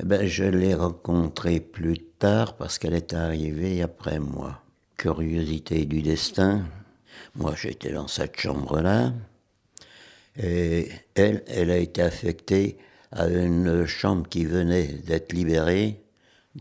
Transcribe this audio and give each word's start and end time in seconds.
Eh 0.00 0.04
ben, 0.04 0.26
je 0.26 0.44
l'ai 0.44 0.74
rencontrée 0.74 1.58
plus 1.58 1.98
tard 1.98 2.56
parce 2.56 2.78
qu'elle 2.78 2.94
est 2.94 3.14
arrivée 3.14 3.82
après 3.82 4.20
moi. 4.20 4.62
Curiosité 4.96 5.86
du 5.86 6.02
destin. 6.02 6.62
Moi, 7.34 7.54
j'étais 7.56 7.92
dans 7.92 8.06
cette 8.06 8.38
chambre-là. 8.38 9.12
Et 10.36 10.88
elle, 11.16 11.42
elle 11.48 11.72
a 11.72 11.78
été 11.78 12.00
affectée 12.02 12.78
à 13.10 13.26
une 13.26 13.86
chambre 13.86 14.28
qui 14.28 14.44
venait 14.44 14.86
d'être 14.86 15.32
libérée 15.32 16.00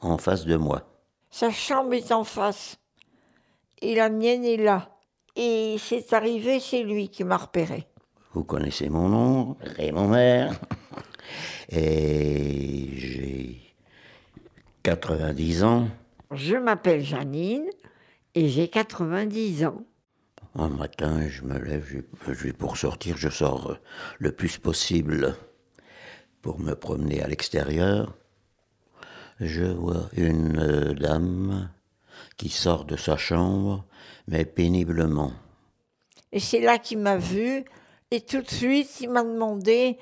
en 0.02 0.18
face 0.18 0.46
de 0.46 0.56
moi. 0.56 0.90
Sa 1.30 1.52
chambre 1.52 1.94
est 1.94 2.12
en 2.12 2.24
face. 2.24 2.78
Et 3.84 3.94
la 3.94 4.10
mienne 4.10 4.46
est 4.46 4.58
là. 4.58 4.98
Et 5.36 5.76
c'est 5.80 6.12
arrivé, 6.14 6.60
c'est 6.60 6.82
lui 6.82 7.10
qui 7.10 7.24
m'a 7.24 7.38
repéré. 7.38 7.86
Vous 8.34 8.44
connaissez 8.44 8.90
mon 8.90 9.10
nom, 9.10 9.58
Raymond 9.62 10.08
Mère. 10.08 10.60
Et 11.70 12.90
j'ai 12.96 13.62
90 14.84 15.64
ans. 15.64 15.88
Je 16.32 16.56
m'appelle 16.56 17.04
Janine 17.04 17.66
et 18.36 18.50
j'ai 18.50 18.68
90 18.68 19.66
ans. 19.66 19.84
Un 20.56 20.70
matin, 20.70 21.28
je 21.28 21.44
me 21.44 21.58
lève, 21.60 21.86
je, 21.88 22.34
je- 22.34 22.52
pour 22.52 22.78
sortir, 22.78 23.16
je 23.18 23.30
sors 23.30 23.72
euh, 23.72 23.78
le 24.20 24.32
plus 24.32 24.58
possible 24.58 25.36
pour 26.42 26.60
me 26.60 26.74
promener 26.74 27.22
à 27.22 27.28
l'extérieur. 27.28 28.16
Je 29.40 29.66
vois 29.66 30.10
une 30.14 30.58
euh, 30.58 30.94
dame 30.94 31.70
qui 32.38 32.50
sort 32.50 32.86
de 32.86 32.96
sa 32.96 33.18
chambre, 33.18 33.86
mais 34.28 34.46
péniblement. 34.46 35.32
Et 36.32 36.40
c'est 36.40 36.60
là 36.62 36.80
qu'il 36.80 37.00
m'a 37.00 37.18
vu. 37.18 37.64
Et 38.10 38.22
tout 38.22 38.42
de 38.42 38.50
suite, 38.50 39.00
il 39.02 39.10
m'a 39.10 39.24
demandé 39.24 39.98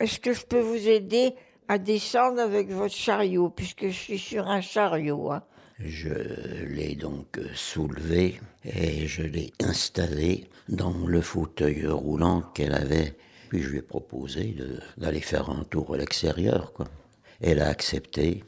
Est-ce 0.00 0.18
que 0.20 0.32
je 0.32 0.44
peux 0.46 0.60
vous 0.60 0.88
aider 0.88 1.34
à 1.68 1.78
descendre 1.78 2.40
avec 2.40 2.70
votre 2.70 2.94
chariot 2.94 3.50
Puisque 3.50 3.86
je 3.88 3.92
suis 3.92 4.18
sur 4.18 4.46
un 4.48 4.60
chariot. 4.60 5.32
hein? 5.32 5.42
Je 5.80 6.64
l'ai 6.66 6.94
donc 6.96 7.38
euh, 7.38 7.46
soulevé 7.54 8.40
et 8.64 9.06
je 9.06 9.22
l'ai 9.22 9.52
installé 9.62 10.48
dans 10.68 11.06
le 11.06 11.20
fauteuil 11.20 11.86
roulant 11.86 12.42
qu'elle 12.54 12.74
avait. 12.74 13.16
Puis 13.48 13.62
je 13.62 13.70
lui 13.70 13.78
ai 13.78 13.82
proposé 13.82 14.56
d'aller 14.96 15.20
faire 15.20 15.50
un 15.50 15.64
tour 15.64 15.94
à 15.94 15.98
l'extérieur. 15.98 16.72
Elle 17.40 17.60
a 17.60 17.68
accepté. 17.68 18.44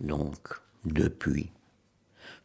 Donc, 0.00 0.38
depuis, 0.84 1.50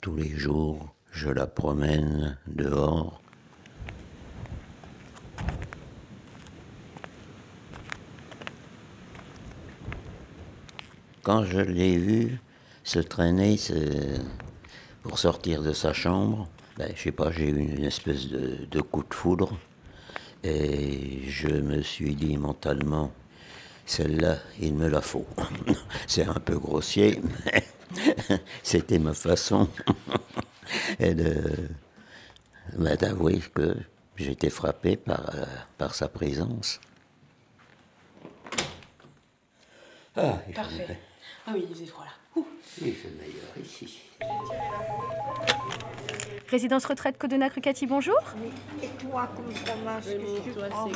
tous 0.02 0.16
les 0.16 0.30
jours, 0.30 0.94
je 1.12 1.30
la 1.30 1.46
promène 1.48 2.38
dehors. 2.48 3.22
Quand 11.24 11.46
je 11.46 11.60
l'ai 11.60 11.98
vue 11.98 12.40
se 12.84 13.00
traîner 13.00 13.58
se- 13.58 14.20
pour 15.04 15.20
sortir 15.20 15.62
de 15.62 15.74
sa 15.74 15.94
chambre, 15.94 16.48
ben, 16.78 16.92
je 16.96 17.02
sais 17.04 17.12
pas, 17.12 17.32
j'ai 17.32 17.48
eu 17.50 17.58
une 17.58 17.84
espèce 17.86 18.28
de, 18.28 18.66
de 18.70 18.82
coup 18.82 19.04
de 19.04 19.14
foudre. 19.14 19.58
Et 20.44 21.22
je 21.30 21.48
me 21.48 21.82
suis 21.82 22.16
dit 22.16 22.38
mentalement, 22.38 23.12
celle-là, 23.86 24.38
il 24.60 24.74
me 24.74 24.88
la 24.90 25.02
faut. 25.02 25.26
C'est 26.08 26.26
un 26.28 26.34
peu 26.36 26.58
grossier, 26.60 27.22
mais 27.46 27.64
c'était 28.64 29.00
ma 29.00 29.14
façon 29.14 29.70
et 31.00 31.14
de, 31.14 31.42
ben, 32.78 32.96
d'avouer 32.98 33.40
que 33.54 33.76
j'étais 34.18 34.50
frappé 34.50 34.98
par, 34.98 35.30
euh, 35.36 35.46
par 35.78 35.96
sa 35.96 36.10
présence. 36.10 36.82
Ah, 40.16 40.40
Parfait. 40.54 41.00
Ah 41.48 41.52
oui, 41.54 41.66
il 41.68 41.76
faisait 41.76 41.86
froid 41.86 42.06
là. 42.06 42.12
Ouh. 42.36 42.46
il 42.82 42.94
fait 42.94 43.10
meilleur 43.10 43.58
ici. 43.64 44.02
Résidence 46.50 46.86
retraite 46.86 47.18
Codenac-Rucati, 47.18 47.88
bonjour. 47.88 48.20
Et 48.81 48.88
toi, 49.03 49.30
comme 49.36 49.52
fromage, 49.52 50.03
prends? 50.70 50.90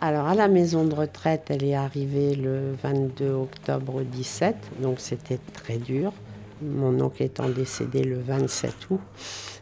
Alors 0.00 0.26
à 0.26 0.34
la 0.34 0.48
maison 0.48 0.84
de 0.84 0.94
retraite, 0.94 1.46
elle 1.48 1.64
est 1.64 1.74
arrivée 1.74 2.34
le 2.34 2.74
22 2.82 3.30
octobre 3.30 4.02
17, 4.02 4.56
donc 4.80 5.00
c'était 5.00 5.38
très 5.54 5.78
dur. 5.78 6.12
Mon 6.60 7.00
oncle 7.00 7.22
étant 7.22 7.48
décédé 7.48 8.04
le 8.04 8.20
27 8.20 8.90
août, 8.90 9.00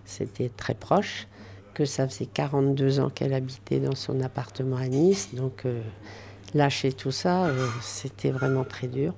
c'était 0.04 0.48
très 0.48 0.74
proche, 0.74 1.28
que 1.74 1.84
ça 1.84 2.08
faisait 2.08 2.26
42 2.26 3.00
ans 3.00 3.10
qu'elle 3.10 3.34
habitait 3.34 3.78
dans 3.78 3.94
son 3.94 4.20
appartement 4.20 4.76
à 4.76 4.88
Nice, 4.88 5.34
donc 5.34 5.64
euh, 5.64 5.80
lâcher 6.54 6.92
tout 6.92 7.12
ça, 7.12 7.44
euh, 7.44 7.66
c'était 7.80 8.30
vraiment 8.30 8.64
très 8.64 8.88
dur. 8.88 9.14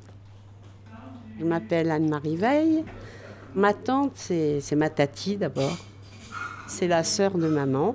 Je 1.39 1.45
m'appelle 1.45 1.91
Anne-Marie 1.91 2.37
Veil. 2.37 2.85
Ma 3.55 3.73
tante, 3.73 4.13
c'est 4.15 4.61
c'est 4.61 4.77
ma 4.77 4.91
tati 4.91 5.37
d'abord. 5.37 5.77
C'est 6.67 6.89
la 6.89 7.05
sœur 7.05 7.33
de 7.39 7.47
maman. 7.49 7.95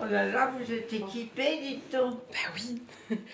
Oh 0.00 0.04
là 0.10 0.26
là, 0.28 0.52
vous 0.58 0.72
êtes 0.72 0.92
équipés, 0.92 1.58
dites-on. 1.62 2.10
Bah 2.10 2.52
oui. 2.54 2.82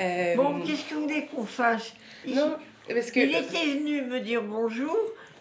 Euh, 0.00 0.34
Bon, 0.34 0.60
qu'est-ce 0.62 0.82
que 0.90 0.94
vous 0.96 1.02
voulez 1.02 1.26
qu'on 1.26 1.44
fasse? 1.46 1.92
Il- 2.26 2.34
non, 2.34 2.56
parce 2.88 3.12
que. 3.12 3.20
Il 3.20 3.28
était 3.32 3.78
venu 3.78 4.02
me 4.02 4.18
dire 4.18 4.42
bonjour 4.42 4.96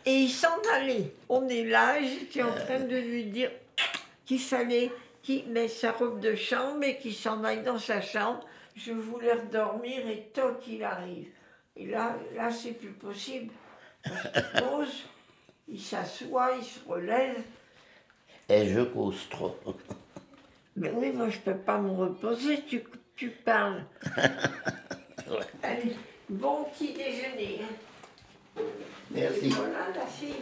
et 0.06 0.12
il 0.14 0.30
s'en 0.30 0.60
allait. 0.76 1.12
On 1.28 1.48
est 1.50 1.64
là, 1.64 1.96
j'étais 2.00 2.44
en 2.44 2.54
train 2.54 2.82
de 2.82 2.96
lui 2.96 3.24
dire 3.24 3.50
qu'il 4.28 4.40
fallait 4.40 4.92
qu'il 5.24 5.48
mette 5.50 5.72
sa 5.72 5.92
robe 5.94 6.20
de 6.20 6.36
chambre 6.36 6.84
et 6.84 6.98
qu'il 6.98 7.16
s'en 7.16 7.44
aille 7.44 7.64
dans 7.64 7.80
sa 7.80 8.02
chambre. 8.02 8.46
Je 8.76 8.92
voulais 8.92 9.34
redormir 9.34 10.08
et 10.08 10.30
tant 10.34 10.54
qu'il 10.56 10.84
arrive. 10.84 11.28
Et 11.76 11.88
là, 11.88 12.16
là 12.36 12.52
c'est 12.52 12.74
plus 12.74 12.92
possible. 12.92 13.52
Parce 14.04 14.22
qu'il 14.22 14.62
pose, 14.62 15.04
il 15.68 15.82
s'assoit, 15.82 16.52
il 16.58 16.64
se 16.64 16.80
relève. 16.88 17.42
Et 18.50 18.68
je 18.68 18.82
cause 18.82 19.28
trop. 19.30 19.58
Mais 20.76 20.92
oui, 20.92 21.12
moi 21.12 21.30
je 21.30 21.40
peux 21.40 21.58
pas 21.58 21.78
me 21.80 21.92
reposer, 21.92 22.64
tu, 22.68 22.84
tu 23.16 23.30
parles. 23.30 23.86
Allez, 25.64 25.96
bon 26.30 26.66
petit 26.66 26.94
déjeuner. 26.94 27.62
Merci. 29.12 29.50
Voilà 29.50 29.90
la 29.96 30.06
fille. 30.06 30.36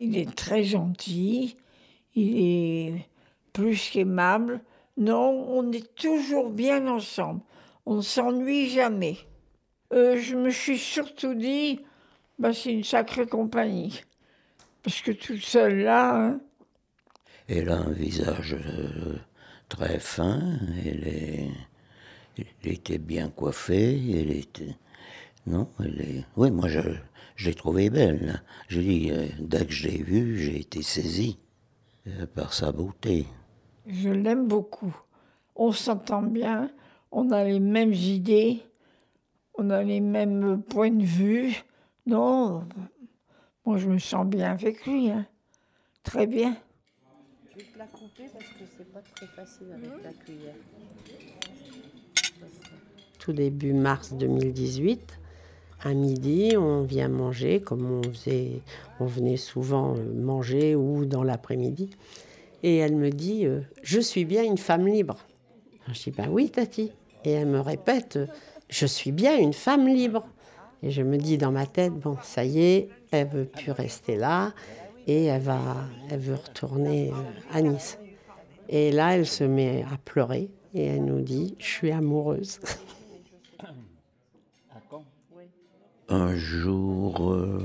Il 0.00 0.16
est 0.16 0.34
très 0.34 0.64
gentil, 0.64 1.56
il 2.14 2.38
est 2.38 3.06
plus 3.52 3.90
qu'aimable. 3.90 4.60
Non, 4.96 5.46
on 5.48 5.72
est 5.72 5.94
toujours 5.94 6.50
bien 6.50 6.86
ensemble. 6.86 7.40
On 7.86 7.96
ne 7.96 8.02
s'ennuie 8.02 8.68
jamais. 8.68 9.16
Euh, 9.92 10.18
je 10.20 10.36
me 10.36 10.50
suis 10.50 10.78
surtout 10.78 11.34
dit, 11.34 11.80
bah, 12.38 12.52
c'est 12.52 12.72
une 12.72 12.84
sacrée 12.84 13.26
compagnie. 13.26 14.02
Parce 14.82 15.00
que 15.00 15.10
toute 15.10 15.44
seule 15.44 15.80
là, 15.80 16.16
hein, 16.16 16.40
Elle 17.48 17.68
a 17.70 17.78
un 17.78 17.90
visage 17.90 18.54
euh, 18.54 19.16
très 19.68 19.98
fin, 19.98 20.40
elle, 20.84 21.52
était 22.64 22.98
bien 22.98 23.28
coiffée, 23.28 24.20
elle 24.20 24.30
était... 24.30 24.76
Non, 25.46 25.68
elle. 25.80 26.24
Oui, 26.36 26.50
moi, 26.50 26.68
je, 26.68 26.80
je 27.36 27.48
l'ai 27.48 27.54
trouvée 27.54 27.90
belle. 27.90 28.42
Je 28.68 28.80
dis, 28.80 29.10
euh, 29.10 29.26
dès 29.38 29.66
que 29.66 29.72
je 29.72 29.88
l'ai 29.88 30.02
vue, 30.02 30.38
j'ai 30.38 30.60
été 30.60 30.82
saisi 30.82 31.38
par 32.34 32.52
sa 32.52 32.72
beauté. 32.72 33.26
Je 33.86 34.08
l'aime 34.10 34.46
beaucoup. 34.48 34.94
On 35.56 35.72
s'entend 35.72 36.22
bien, 36.22 36.70
on 37.10 37.30
a 37.30 37.44
les 37.44 37.60
mêmes 37.60 37.92
idées, 37.92 38.62
on 39.54 39.70
a 39.70 39.82
les 39.82 40.00
mêmes 40.00 40.62
points 40.62 40.90
de 40.90 41.04
vue. 41.04 41.54
Non, 42.06 42.66
moi 43.64 43.78
je 43.78 43.88
me 43.88 43.98
sens 43.98 44.26
bien 44.26 44.52
avec 44.52 44.86
lui. 44.86 45.10
hein. 45.10 45.26
Très 46.02 46.26
bien. 46.26 46.56
Je 47.52 47.58
vais 47.58 47.64
te 47.64 47.78
la 47.78 47.86
couper 47.86 48.24
parce 48.32 48.44
que 48.44 48.64
c'est 48.76 48.92
pas 48.92 49.00
très 49.14 49.26
facile 49.26 49.66
avec 49.72 50.02
la 50.02 50.12
cuillère. 50.12 50.54
Tout 53.18 53.32
début 53.32 53.74
mars 53.74 54.14
2018, 54.14 55.18
à 55.82 55.94
midi, 55.94 56.56
on 56.56 56.82
vient 56.82 57.08
manger 57.08 57.60
comme 57.60 57.90
on 57.90 58.02
faisait, 58.02 58.60
on 58.98 59.06
venait 59.06 59.36
souvent 59.36 59.94
euh, 59.96 60.12
manger 60.14 60.74
ou 60.74 61.04
dans 61.04 61.22
l'après-midi. 61.22 61.90
Et 62.62 62.76
elle 62.76 62.96
me 62.96 63.10
dit, 63.10 63.46
euh, 63.46 63.60
je 63.82 64.00
suis 64.00 64.24
bien 64.24 64.44
une 64.44 64.58
femme 64.58 64.86
libre. 64.86 65.16
Je 65.92 66.02
dis, 66.02 66.10
ben 66.10 66.28
oui, 66.30 66.50
Tati. 66.50 66.92
Et 67.24 67.30
elle 67.30 67.48
me 67.48 67.60
répète, 67.60 68.18
je 68.68 68.86
suis 68.86 69.12
bien 69.12 69.36
une 69.38 69.52
femme 69.52 69.88
libre. 69.88 70.26
Et 70.82 70.90
je 70.90 71.02
me 71.02 71.16
dis 71.16 71.38
dans 71.38 71.52
ma 71.52 71.66
tête, 71.66 71.92
bon, 71.92 72.16
ça 72.22 72.44
y 72.44 72.60
est, 72.62 72.88
elle 73.10 73.28
veut 73.28 73.44
plus 73.44 73.72
rester 73.72 74.16
là 74.16 74.52
et 75.06 75.24
elle 75.24 75.42
va, 75.42 75.60
elle 76.10 76.20
veut 76.20 76.36
retourner 76.36 77.10
euh, 77.10 77.56
à 77.56 77.62
Nice. 77.62 77.98
Et 78.68 78.92
là, 78.92 79.16
elle 79.16 79.26
se 79.26 79.44
met 79.44 79.84
à 79.92 79.96
pleurer 79.98 80.48
et 80.74 80.84
elle 80.84 81.04
nous 81.04 81.20
dit, 81.20 81.56
je 81.58 81.66
suis 81.66 81.90
amoureuse. 81.90 82.60
Un 86.10 86.34
jour 86.34 87.32
euh, 87.32 87.62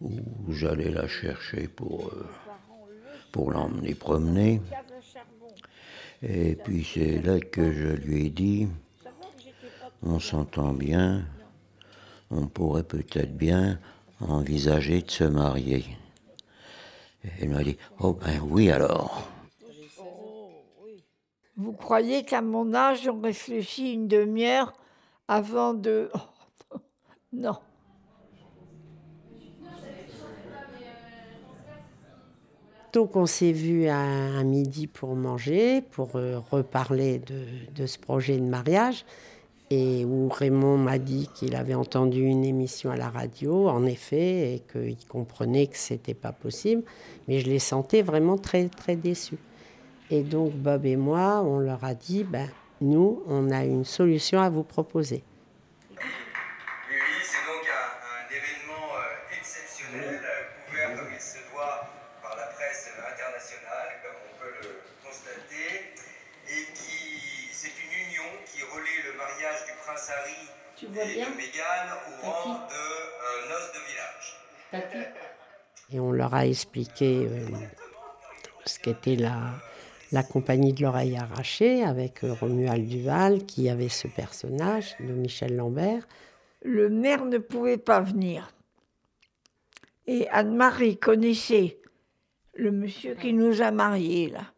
où 0.00 0.12
j'allais 0.50 0.90
la 0.90 1.08
chercher 1.08 1.66
pour, 1.66 2.06
euh, 2.06 2.26
pour 3.32 3.50
l'emmener 3.50 3.94
promener, 3.94 4.60
Et 6.22 6.54
puis 6.54 6.84
c'est 6.84 7.20
là 7.20 7.40
que 7.40 7.72
je 7.72 7.88
lui 7.88 8.26
ai 8.26 8.30
dit, 8.30 8.68
on 10.02 10.20
s'entend 10.20 10.72
bien, 10.72 11.24
on 12.30 12.46
pourrait 12.46 12.84
peut-être 12.84 13.36
bien 13.36 13.80
envisager 14.20 15.02
de 15.02 15.10
se 15.10 15.24
marier. 15.24 15.84
Et 17.24 17.28
elle 17.40 17.48
m'a 17.50 17.64
dit, 17.64 17.76
oh 17.98 18.12
ben 18.12 18.40
oui 18.48 18.70
alors. 18.70 19.28
Vous 21.56 21.72
croyez 21.72 22.24
qu'à 22.24 22.42
mon 22.42 22.72
âge, 22.74 23.08
on 23.08 23.20
réfléchit 23.20 23.94
une 23.94 24.06
demi-heure 24.06 24.72
avant 25.26 25.74
de... 25.74 26.10
non. 27.38 27.56
Donc 32.92 33.16
on 33.16 33.26
s'est 33.26 33.52
vu 33.52 33.86
à, 33.86 34.42
midi 34.42 34.86
pour 34.86 35.14
manger, 35.14 35.82
pour 35.82 36.16
euh, 36.16 36.40
reparler 36.50 37.20
de, 37.20 37.86
ce 37.86 37.98
projet 37.98 38.38
de 38.38 38.44
mariage, 38.44 39.04
et 39.70 40.04
où 40.04 40.28
Raymond 40.28 40.78
m'a 40.78 40.98
dit 40.98 41.28
qu'il 41.34 41.54
avait 41.54 41.74
entendu 41.74 42.22
une 42.24 42.44
émission 42.44 42.90
à 42.90 42.96
la 42.96 43.10
radio, 43.10 43.68
en 43.68 43.84
effet, 43.84 44.54
et 44.54 44.62
qu'il 44.72 45.06
comprenait 45.06 45.66
que 45.66 45.76
c'était 45.76 46.14
pas 46.14 46.32
possible, 46.32 46.82
mais 47.28 47.38
je 47.38 47.46
les 47.46 47.58
sentais 47.58 48.02
vraiment 48.02 48.38
très 48.38 48.68
très 48.68 48.96
déçus. 48.96 49.38
Et 50.10 50.22
donc 50.22 50.54
Bob 50.54 50.86
et 50.86 50.96
moi, 50.96 51.42
on 51.44 51.58
leur 51.58 51.84
a 51.84 51.94
dit, 51.94 52.24
ben, 52.24 52.48
nous, 52.80 53.22
on 53.28 53.50
a 53.50 53.64
une 53.64 53.84
solution 53.84 54.40
à 54.40 54.48
vous 54.48 54.64
proposer. 54.64 55.22
Et 75.90 76.00
on 76.00 76.12
leur 76.12 76.34
a 76.34 76.46
expliqué 76.46 77.26
euh, 77.26 77.46
ce 78.66 78.78
qu'était 78.78 79.16
la, 79.16 79.54
la 80.12 80.22
compagnie 80.22 80.72
de 80.72 80.82
l'oreille 80.82 81.16
arrachée 81.16 81.82
avec 81.82 82.24
euh, 82.24 82.34
Romuald 82.34 82.86
Duval 82.86 83.44
qui 83.46 83.68
avait 83.68 83.88
ce 83.88 84.08
personnage 84.08 84.96
de 85.00 85.12
Michel 85.12 85.56
Lambert. 85.56 86.06
Le 86.62 86.88
maire 86.88 87.24
ne 87.24 87.38
pouvait 87.38 87.78
pas 87.78 88.00
venir. 88.00 88.52
Et 90.06 90.28
Anne-Marie 90.28 90.98
connaissait 90.98 91.78
le 92.54 92.70
monsieur 92.72 93.14
qui 93.14 93.32
nous 93.32 93.62
a 93.62 93.70
mariés 93.70 94.30
là. 94.30 94.52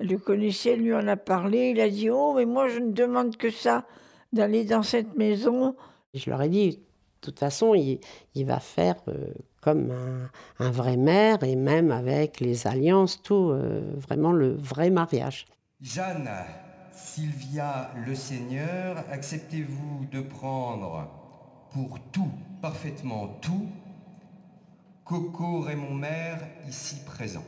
Elle 0.00 0.08
le 0.08 0.18
connaissait, 0.18 0.76
lui 0.76 0.92
en 0.92 1.06
a 1.06 1.16
parlé, 1.16 1.70
il 1.70 1.80
a 1.80 1.88
dit 1.88 2.10
"Oh 2.10 2.34
mais 2.34 2.46
moi 2.46 2.68
je 2.68 2.80
ne 2.80 2.92
demande 2.92 3.36
que 3.36 3.50
ça 3.50 3.86
d'aller 4.34 4.64
dans 4.64 4.82
cette 4.82 5.16
maison." 5.16 5.74
Je 6.12 6.28
leur 6.30 6.42
ai 6.42 6.48
dit 6.48 6.70
"De 6.70 6.80
toute 7.20 7.38
façon, 7.38 7.74
il, 7.74 8.00
il 8.34 8.44
va 8.46 8.60
faire 8.60 8.96
euh, 9.08 9.32
comme 9.64 9.90
un, 10.58 10.70
vrai 10.70 10.98
maire 10.98 11.42
et 11.42 11.56
même 11.56 11.90
avec 11.90 12.38
les 12.40 12.66
alliances, 12.66 13.22
tout, 13.22 13.50
euh, 13.50 13.94
vraiment 13.96 14.32
le 14.32 14.54
vrai 14.54 14.90
mariage. 14.90 15.46
Jeanne, 15.80 16.28
Sylvia 16.92 17.90
Le 18.06 18.14
Seigneur, 18.14 19.02
acceptez-vous 19.10 20.06
de 20.12 20.20
prendre 20.20 21.08
pour 21.72 21.98
tout, 22.12 22.30
parfaitement 22.60 23.38
tout, 23.40 23.66
Coco 25.04 25.60
Raymond 25.60 25.94
Maire 25.94 26.40
ici 26.68 26.96
présent 27.04 27.44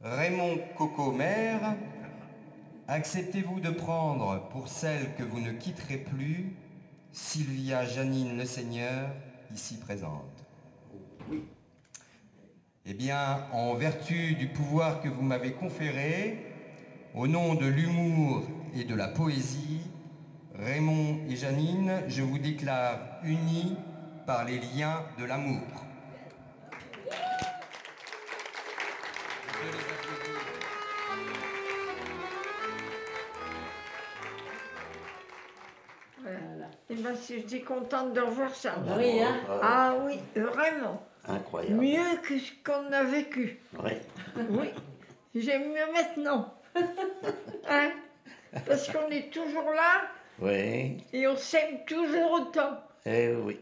Raymond 0.00 0.58
Coco 0.76 1.12
Maire, 1.12 1.76
acceptez-vous 2.88 3.60
de 3.60 3.70
prendre 3.70 4.48
pour 4.50 4.68
celle 4.68 5.14
que 5.14 5.22
vous 5.22 5.40
ne 5.40 5.52
quitterez 5.52 5.98
plus, 5.98 6.54
Sylvia 7.12 7.84
Janine 7.84 8.36
Le 8.36 8.44
Seigneur, 8.44 9.10
ici 9.54 9.78
présente. 9.78 10.44
Oui. 11.30 11.42
Eh 12.84 12.94
bien, 12.94 13.46
en 13.52 13.74
vertu 13.74 14.34
du 14.34 14.48
pouvoir 14.48 15.00
que 15.00 15.08
vous 15.08 15.22
m'avez 15.22 15.52
conféré, 15.52 16.46
au 17.14 17.26
nom 17.26 17.54
de 17.54 17.66
l'humour 17.66 18.44
et 18.74 18.84
de 18.84 18.94
la 18.94 19.08
poésie, 19.08 19.80
Raymond 20.54 21.20
et 21.28 21.36
Janine, 21.36 22.02
je 22.08 22.22
vous 22.22 22.38
déclare 22.38 22.98
unis 23.24 23.76
par 24.26 24.44
les 24.44 24.58
liens 24.58 25.02
de 25.18 25.24
l'amour. 25.24 25.85
J'étais 37.28 37.60
contente 37.60 38.12
de 38.12 38.20
revoir 38.20 38.54
ça. 38.54 38.74
Oui, 38.96 39.20
hein 39.22 39.36
Ah 39.62 39.94
oui, 40.04 40.18
vraiment. 40.34 41.02
Incroyable. 41.28 41.80
Mieux 41.80 42.16
que 42.22 42.38
ce 42.38 42.52
qu'on 42.64 42.92
a 42.92 43.02
vécu. 43.02 43.58
Oui. 43.82 43.92
Oui. 44.50 44.68
J'aime 45.34 45.68
mieux 45.68 45.92
maintenant. 45.92 46.54
Hein 47.68 47.90
Parce 48.66 48.90
qu'on 48.92 49.08
est 49.10 49.32
toujours 49.32 49.70
là. 49.70 50.08
Oui. 50.38 51.02
Et 51.12 51.26
on 51.26 51.36
s'aime 51.36 51.84
toujours 51.86 52.30
autant. 52.32 52.80
Eh 53.04 53.34
oui. 53.34 53.58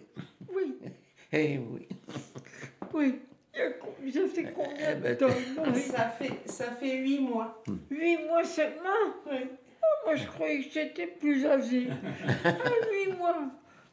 Oui. 0.55 0.79
Eh 1.33 1.59
oui. 1.59 1.89
Oui. 2.93 3.21
Ça 3.55 4.21
fait 4.33 4.53
combien 4.55 4.91
Eh 4.93 4.95
de 4.97 5.01
ben, 5.01 5.17
temps? 5.17 5.75
Ça 5.75 6.09
fait, 6.11 6.41
ça 6.47 6.67
fait 6.73 6.97
huit 6.99 7.21
mois. 7.21 7.63
Huit 7.91 8.19
mois 8.27 8.45
seulement? 8.45 9.15
Oui. 9.31 9.49
Oh, 9.85 10.07
Moi, 10.07 10.17
je 10.17 10.27
croyais 10.27 10.63
que 10.65 10.71
j'étais 10.71 11.07
plus 11.07 11.45
âgée. 11.47 11.89
ah, 12.45 12.51
huit 12.93 13.13
mois. 13.17 13.37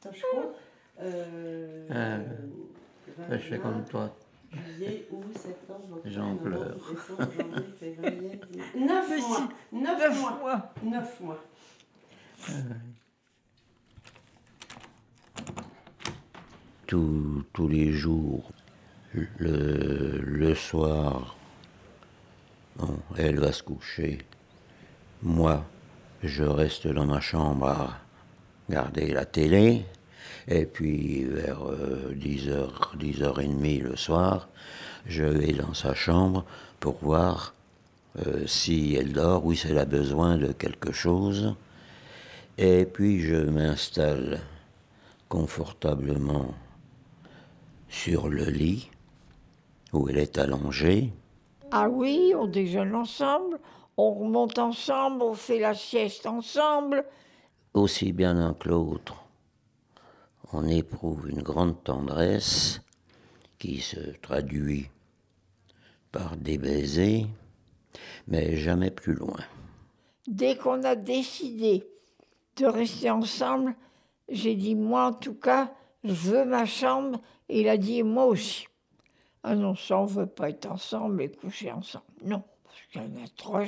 Attends, 0.04 0.14
je 0.16 0.22
compte. 0.32 0.56
Euh, 1.02 1.88
Ah, 1.90 3.38
Je 3.38 3.38
fais 3.38 3.58
comme 3.60 3.84
toi. 3.86 4.16
Juillet, 4.52 5.08
août, 5.12 5.24
septembre, 5.38 5.80
octobre, 5.94 6.02
J'en 6.06 6.36
pleure. 6.36 6.76
décembre, 6.76 7.32
janvier, 7.38 7.74
février. 7.80 8.42
Neuf 8.76 9.06
Mais 9.10 9.18
mois. 9.20 9.38
si, 9.38 9.76
Neuf 9.76 10.00
Neuf 10.00 10.20
mois. 10.22 10.38
mois. 10.42 10.74
Neuf 10.84 11.20
mois. 11.22 11.44
Tous, 16.88 17.44
tous 17.54 17.68
les 17.70 17.94
jours, 17.94 18.52
le, 19.14 20.20
le 20.22 20.56
soir, 20.56 21.38
bon, 22.76 22.98
elle 23.18 23.40
va 23.40 23.52
se 23.54 23.64
coucher. 23.64 24.18
Moi, 25.24 25.64
je 26.24 26.44
reste 26.44 26.88
dans 26.88 27.06
ma 27.06 27.20
chambre 27.20 27.68
à 27.68 28.00
regarder 28.70 29.14
la 29.14 29.26
télé. 29.26 29.86
Et 30.48 30.66
puis 30.66 31.24
vers 31.24 31.62
10h, 32.14 32.98
10h30 32.98 33.82
le 33.82 33.96
soir, 33.96 34.50
je 35.06 35.24
vais 35.24 35.54
dans 35.54 35.74
sa 35.74 35.94
chambre 35.94 36.46
pour 36.80 36.98
voir 37.02 37.54
euh, 38.20 38.46
si 38.46 38.96
elle 39.00 39.14
dort 39.14 39.46
ou 39.46 39.54
si 39.54 39.68
elle 39.68 39.78
a 39.78 39.86
besoin 39.86 40.38
de 40.38 40.52
quelque 40.52 40.92
chose. 40.92 41.56
Et 42.58 42.86
puis 42.86 43.22
je 43.22 43.36
m'installe 43.36 44.42
confortablement 45.30 46.54
sur 47.88 48.28
le 48.28 48.46
lit 48.46 48.90
où 49.94 50.10
elle 50.10 50.18
est 50.18 50.38
allongée. 50.38 51.14
Ah 51.72 51.90
oui, 51.90 52.34
on 52.38 52.48
déjeune 52.48 52.96
ensemble, 52.96 53.58
on 53.98 54.14
remonte 54.14 54.58
ensemble, 54.60 55.22
on 55.22 55.34
fait 55.34 55.60
la 55.60 55.74
sieste 55.74 56.26
ensemble. 56.26 57.06
aussi 57.74 58.12
bien 58.12 58.34
l'un 58.34 58.54
que 58.54 58.70
l'autre, 58.70 59.16
on 60.54 60.68
éprouve 60.68 61.30
une 61.30 61.42
grande 61.42 61.82
tendresse 61.84 62.82
qui 63.58 63.80
se 63.80 64.00
traduit 64.22 64.90
par 66.12 66.36
des 66.36 66.58
baisers, 66.58 67.28
mais 68.28 68.58
jamais 68.58 68.92
plus 68.92 69.14
loin. 69.14 69.40
Dès 70.28 70.56
qu'on 70.58 70.84
a 70.84 70.96
décidé 70.96 71.88
de 72.58 72.66
rester 72.66 73.10
ensemble, 73.10 73.76
j'ai 74.30 74.56
dit, 74.56 74.76
moi 74.76 75.08
en 75.08 75.14
tout 75.14 75.34
cas, 75.34 75.72
je 76.04 76.14
veux 76.14 76.46
ma 76.46 76.66
chambre. 76.66 77.20
Et 77.50 77.62
il 77.62 77.70
a 77.70 77.78
dit, 77.78 78.04
moi 78.04 78.26
aussi. 78.26 78.68
Ah 79.44 79.56
non, 79.56 79.76
ça, 79.76 79.98
on 79.98 80.06
ne 80.06 80.10
veut 80.10 80.28
pas 80.28 80.50
être 80.50 80.68
ensemble 80.68 81.22
et 81.22 81.32
coucher 81.32 81.72
ensemble. 81.72 82.06
Non, 82.24 82.44
parce 82.72 82.88
qu'il 82.92 83.02
y 83.02 83.22
en 83.22 83.24
a 83.24 83.28
trois. 83.36 83.66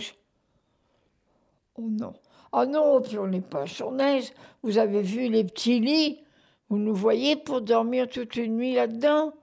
Oh 1.76 1.88
non. 1.90 2.14
Ah 2.52 2.66
non, 2.66 3.02
puis 3.02 3.18
on 3.18 3.28
n'est 3.28 3.42
pas 3.42 3.64
à 3.64 3.68
son 3.68 4.00
aise. 4.00 4.34
Vous 4.62 4.78
avez 4.78 5.02
vu 5.02 5.28
les 5.28 5.44
petits 5.44 5.80
lits? 5.80 6.24
Vous 6.70 6.78
nous 6.78 6.96
voyez 6.96 7.36
pour 7.36 7.62
dormir 7.62 8.08
toute 8.08 8.36
une 8.36 8.58
nuit 8.58 8.76
là-dedans? 8.76 9.34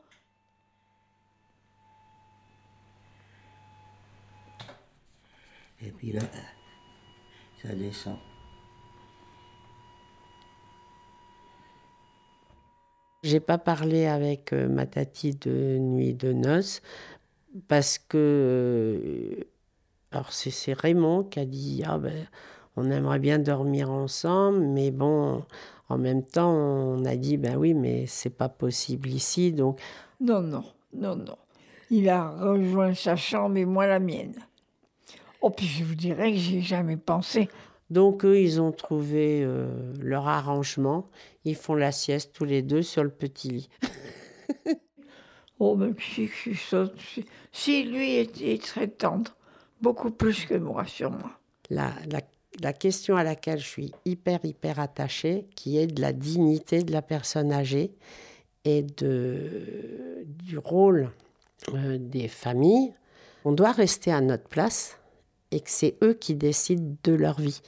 Et 5.82 5.90
puis 5.92 6.12
là, 6.12 6.22
ça 7.62 7.74
descend. 7.74 8.18
J'ai 13.22 13.40
pas 13.40 13.58
parlé 13.58 14.06
avec 14.06 14.52
euh, 14.52 14.66
ma 14.66 14.86
tati 14.86 15.34
de 15.34 15.76
nuit 15.78 16.14
de 16.14 16.32
noces 16.32 16.80
parce 17.68 17.98
que 17.98 18.16
euh, 18.16 19.44
Alors 20.12 20.32
c'est 20.32 20.50
c'est 20.50 20.72
Raymond 20.72 21.24
qui 21.24 21.40
a 21.40 21.44
dit 21.44 21.82
ah 21.86 21.98
ben 21.98 22.26
on 22.76 22.90
aimerait 22.90 23.18
bien 23.18 23.38
dormir 23.38 23.90
ensemble, 23.90 24.60
mais 24.60 24.90
bon 24.90 25.44
en 25.88 25.98
même 25.98 26.22
temps 26.24 26.52
on 26.52 27.04
a 27.04 27.16
dit 27.16 27.36
ben 27.36 27.56
oui 27.56 27.74
mais 27.74 28.06
c'est 28.06 28.30
pas 28.30 28.48
possible 28.48 29.08
ici 29.08 29.52
donc 29.52 29.80
Non, 30.20 30.40
non, 30.40 30.64
non, 30.94 31.16
non. 31.16 31.36
Il 31.90 32.08
a 32.08 32.30
rejoint 32.30 32.94
sa 32.94 33.16
chambre 33.16 33.56
et 33.56 33.64
moi 33.64 33.86
la 33.86 33.98
mienne. 33.98 34.36
Oh, 35.42 35.50
puis 35.50 35.66
je 35.66 35.82
vous 35.82 35.94
dirais 35.96 36.30
que 36.32 36.38
j'ai 36.38 36.60
jamais 36.60 36.96
pensé. 36.96 37.48
donc 37.90 38.24
eux 38.24 38.38
ils 38.40 38.60
ont 38.60 38.70
trouvé 38.72 39.42
euh, 39.42 39.92
leur 40.00 40.28
arrangement, 40.28 41.08
ils 41.44 41.56
font 41.56 41.74
la 41.74 41.90
sieste 41.90 42.32
tous 42.32 42.44
les 42.44 42.62
deux 42.62 42.82
sur 42.82 43.02
le 43.02 43.10
petit 43.10 43.48
lit. 43.50 43.68
Oh, 45.60 45.76
même 45.76 45.94
si 46.00 46.28
si, 46.28 47.24
si 47.52 47.84
lui 47.84 48.14
est, 48.16 48.40
est 48.42 48.62
très 48.62 48.88
tendre, 48.88 49.36
beaucoup 49.80 50.10
plus 50.10 50.46
que 50.46 50.54
moi, 50.54 50.84
sûrement. 50.86 51.30
la, 51.70 51.92
la, 52.10 52.20
la 52.62 52.72
question 52.72 53.16
à 53.16 53.24
laquelle 53.24 53.58
je 53.58 53.66
suis 53.66 53.92
hyper, 54.04 54.40
hyper 54.44 54.80
attachée, 54.80 55.46
qui 55.54 55.78
est 55.78 55.86
de 55.86 56.00
la 56.00 56.12
dignité 56.12 56.82
de 56.82 56.92
la 56.92 57.02
personne 57.02 57.52
âgée 57.52 57.92
et 58.64 58.82
de, 58.82 60.24
du 60.26 60.58
rôle 60.58 61.10
euh, 61.74 61.98
des 61.98 62.28
familles. 62.28 62.92
On 63.44 63.52
doit 63.52 63.72
rester 63.72 64.12
à 64.12 64.20
notre 64.20 64.48
place 64.48 64.98
et 65.50 65.60
que 65.60 65.70
c'est 65.70 65.96
eux 66.02 66.14
qui 66.14 66.34
décident 66.34 66.96
de 67.04 67.12
leur 67.12 67.40
vie. 67.40 67.62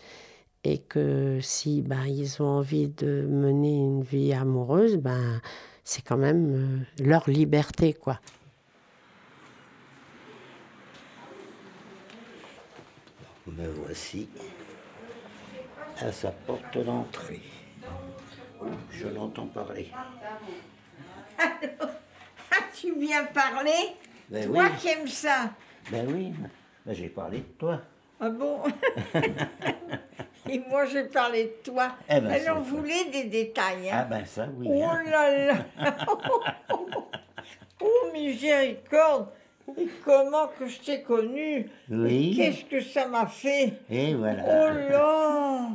Et 0.65 0.79
que 0.79 1.39
si 1.41 1.83
ben, 1.83 2.05
ils 2.07 2.43
ont 2.43 2.47
envie 2.47 2.89
de 2.89 3.27
mener 3.29 3.77
une 3.77 4.03
vie 4.03 4.33
amoureuse, 4.33 4.97
ben, 4.97 5.41
c'est 5.85 6.03
quand 6.03 6.17
même 6.17 6.85
euh, 7.01 7.05
leur 7.05 7.29
liberté, 7.29 7.95
quoi. 7.95 8.21
Me 13.47 13.67
voici 13.69 14.29
à 16.01 16.13
sa 16.13 16.31
porte 16.31 16.79
d'entrée. 16.79 17.43
Je 18.91 19.09
l'entends 19.09 19.47
parler. 19.49 19.91
Ah, 21.39 21.51
tu 22.75 22.99
viens 22.99 23.25
parler? 23.25 23.97
Ben 24.31 24.47
Toi 24.47 24.65
oui. 24.71 24.77
qui 24.81 24.89
aimes 24.89 25.09
ça 25.09 25.51
Ben 25.91 26.07
oui, 26.13 26.33
ben 26.87 26.95
j'ai 26.95 27.09
parlé 27.09 27.39
de 27.39 27.45
toi. 27.59 27.81
Ah 28.21 28.31
bon? 28.31 28.63
Et 30.55 30.59
moi, 30.69 30.85
j'ai 30.85 31.05
parlé 31.05 31.45
de 31.45 31.71
toi. 31.71 31.93
Eh 32.11 32.21
ben, 32.21 32.31
Elle 32.31 32.51
en 32.51 32.61
voulait 32.61 33.07
des 33.11 33.25
détails. 33.25 33.89
Ah 33.91 34.01
Hein. 34.01 34.07
ben 34.11 34.25
ça 34.27 34.47
oui. 34.59 34.67
oh 34.71 34.83
hein. 34.85 35.03
là 35.11 35.47
là 35.47 35.55
Oh, 37.81 38.11
miséricorde 38.13 39.29
Et 39.77 39.89
comment 40.05 40.49
que 40.59 40.67
je 40.67 40.79
t'ai 40.81 41.03
connu 41.03 41.69
Oui. 41.91 42.35
Qu'est-ce 42.37 42.65
que 42.65 42.81
ça 42.81 43.09
m'a 43.09 43.27
fait 43.27 43.73
Et 43.91 44.15
Oh 44.15 44.19
voilà. 44.19 44.43
là 44.91 45.69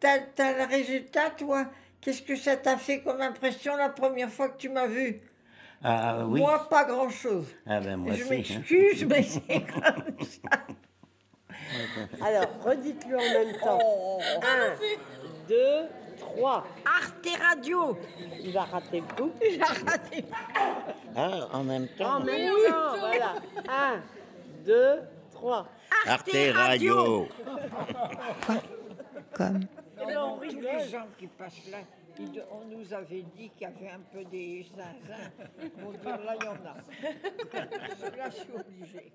T'as 0.00 0.52
le 0.58 0.68
résultat, 0.68 1.30
toi 1.36 1.66
Qu'est-ce 2.00 2.22
que 2.22 2.34
ça 2.36 2.56
t'a 2.56 2.76
fait 2.76 3.00
comme 3.02 3.20
impression 3.20 3.76
la 3.76 3.88
première 3.88 4.30
fois 4.30 4.48
que 4.48 4.56
tu 4.58 4.68
m'as 4.68 4.86
vu 4.86 5.20
Ah 5.82 6.24
oui. 6.26 6.40
Moi, 6.40 6.66
pas 6.68 6.84
grand-chose. 6.84 7.46
Ah 7.66 7.80
ben 7.80 7.96
moi 7.98 8.14
je 8.14 8.22
hein. 8.24 8.26
m'excuse, 8.30 9.04
mais 9.06 9.22
c'est 9.22 9.40
comme 9.66 10.16
ça. 10.20 10.50
Alors, 12.20 12.46
redites-le 12.64 13.16
en 13.16 13.20
même 13.20 13.56
temps. 13.58 14.18
Un, 14.42 14.74
deux, 15.48 15.88
trois. 16.18 16.66
Arte 16.84 17.28
Radio 17.40 17.98
Il 18.42 18.52
va 18.52 18.64
rater 18.64 19.00
le 19.00 19.14
coup. 19.14 19.32
Il 19.42 19.62
a 19.62 19.66
raté. 19.66 20.24
Ah, 21.16 21.48
en 21.52 21.64
même 21.64 21.88
temps. 21.88 22.16
En 22.16 22.20
même 22.20 22.52
temps, 22.68 22.98
voilà. 22.98 23.34
Un, 23.68 24.02
deux, 24.64 25.00
trois. 25.32 25.66
Arte 26.06 26.36
Radio. 26.54 27.28
Non, 30.12 30.38
tous 30.38 30.60
les 30.60 30.88
gens 30.88 31.06
qui 31.18 31.26
passent 31.26 31.66
là, 31.70 31.78
ils 32.18 32.42
on 32.50 32.64
nous 32.66 32.92
avait 32.92 33.22
dit 33.36 33.50
qu'il 33.50 33.62
y 33.62 33.64
avait 33.64 33.90
un 33.90 34.00
peu 34.12 34.24
des 34.24 34.66
zinzins. 34.76 35.30
Bon, 35.78 35.90
dire, 35.92 36.24
là, 36.24 36.36
il 36.38 36.44
y 36.44 36.48
en 36.48 36.52
a. 36.52 38.16
Là, 38.16 38.30
je 38.30 38.36
suis 38.36 38.52
obligée. 38.54 39.12